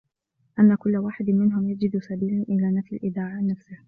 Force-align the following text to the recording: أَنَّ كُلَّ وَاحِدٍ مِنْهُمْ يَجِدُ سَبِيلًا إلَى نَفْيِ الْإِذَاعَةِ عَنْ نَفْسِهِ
أَنَّ 0.59 0.75
كُلَّ 0.75 0.97
وَاحِدٍ 0.97 1.29
مِنْهُمْ 1.29 1.69
يَجِدُ 1.69 1.97
سَبِيلًا 1.99 2.43
إلَى 2.49 2.71
نَفْيِ 2.71 2.95
الْإِذَاعَةِ 2.95 3.29
عَنْ 3.29 3.47
نَفْسِهِ 3.47 3.77